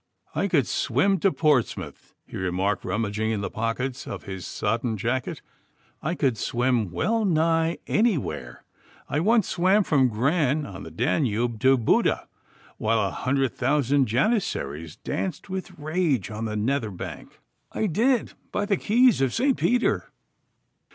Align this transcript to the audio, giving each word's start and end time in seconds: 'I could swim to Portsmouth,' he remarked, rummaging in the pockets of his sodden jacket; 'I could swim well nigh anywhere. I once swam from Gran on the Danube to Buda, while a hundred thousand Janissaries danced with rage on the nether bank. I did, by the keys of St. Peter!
'I 0.33 0.47
could 0.47 0.65
swim 0.67 1.19
to 1.19 1.31
Portsmouth,' 1.31 2.15
he 2.25 2.35
remarked, 2.35 2.83
rummaging 2.83 3.29
in 3.29 3.41
the 3.41 3.51
pockets 3.51 4.07
of 4.07 4.23
his 4.23 4.47
sodden 4.47 4.97
jacket; 4.97 5.43
'I 6.01 6.15
could 6.15 6.39
swim 6.39 6.89
well 6.89 7.23
nigh 7.23 7.77
anywhere. 7.85 8.63
I 9.07 9.19
once 9.19 9.47
swam 9.47 9.83
from 9.83 10.07
Gran 10.07 10.65
on 10.65 10.81
the 10.81 10.89
Danube 10.89 11.59
to 11.59 11.77
Buda, 11.77 12.27
while 12.79 12.97
a 12.99 13.11
hundred 13.11 13.53
thousand 13.53 14.07
Janissaries 14.07 14.95
danced 14.95 15.51
with 15.51 15.77
rage 15.77 16.31
on 16.31 16.45
the 16.45 16.55
nether 16.55 16.89
bank. 16.89 17.39
I 17.71 17.85
did, 17.85 18.33
by 18.51 18.65
the 18.65 18.77
keys 18.77 19.21
of 19.21 19.35
St. 19.35 19.55
Peter! 19.55 20.11